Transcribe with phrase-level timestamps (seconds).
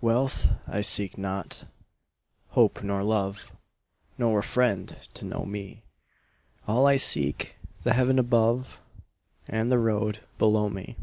[0.00, 1.66] Wealth I seek not,
[2.52, 3.52] hope nor love,
[4.16, 5.82] Nor a friend to know me;
[6.66, 8.80] All I seek, the heaven above
[9.46, 10.96] And the road below me.